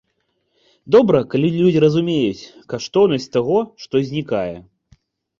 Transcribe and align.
Добра, 0.93 1.19
калі 1.33 1.47
людзі 1.57 1.83
разумеюць 1.83 2.47
каштоўнасць 2.73 3.27
таго, 3.35 3.57
што 3.83 4.01
знікае. 4.07 4.55